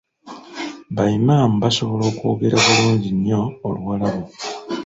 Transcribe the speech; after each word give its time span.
Ba 0.95 1.03
Imam 1.17 1.51
basobola 1.63 2.03
okwogera 2.11 2.57
bulungi 2.65 3.09
nnyo 3.15 3.41
Oluwalabu. 3.67 4.23